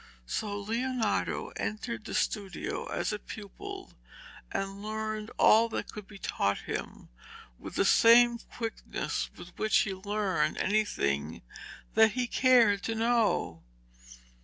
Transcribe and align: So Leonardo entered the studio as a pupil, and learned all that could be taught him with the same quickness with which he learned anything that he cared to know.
So 0.25 0.57
Leonardo 0.59 1.49
entered 1.57 2.05
the 2.05 2.15
studio 2.15 2.87
as 2.87 3.13
a 3.13 3.19
pupil, 3.19 3.93
and 4.51 4.81
learned 4.81 5.29
all 5.37 5.69
that 5.69 5.91
could 5.91 6.07
be 6.07 6.17
taught 6.17 6.61
him 6.61 7.09
with 7.59 7.75
the 7.75 7.85
same 7.85 8.39
quickness 8.39 9.29
with 9.37 9.49
which 9.59 9.77
he 9.77 9.93
learned 9.93 10.57
anything 10.57 11.43
that 11.93 12.13
he 12.13 12.25
cared 12.25 12.81
to 12.85 12.95
know. 12.95 13.61